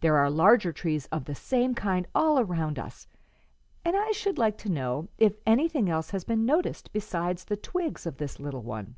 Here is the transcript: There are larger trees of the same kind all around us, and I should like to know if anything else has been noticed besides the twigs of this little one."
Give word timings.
There 0.00 0.16
are 0.16 0.30
larger 0.30 0.72
trees 0.72 1.04
of 1.12 1.26
the 1.26 1.34
same 1.34 1.74
kind 1.74 2.06
all 2.14 2.38
around 2.40 2.78
us, 2.78 3.06
and 3.84 3.94
I 3.94 4.10
should 4.12 4.38
like 4.38 4.56
to 4.56 4.70
know 4.72 5.08
if 5.18 5.34
anything 5.44 5.90
else 5.90 6.12
has 6.12 6.24
been 6.24 6.46
noticed 6.46 6.90
besides 6.94 7.44
the 7.44 7.58
twigs 7.58 8.06
of 8.06 8.16
this 8.16 8.40
little 8.40 8.62
one." 8.62 8.96